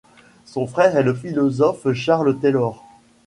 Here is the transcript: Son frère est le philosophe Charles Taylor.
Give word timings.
Son 0.45 0.65
frère 0.65 0.97
est 0.97 1.03
le 1.03 1.13
philosophe 1.13 1.93
Charles 1.93 2.39
Taylor. 2.39 2.83